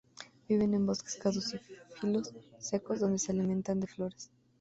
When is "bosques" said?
0.87-1.17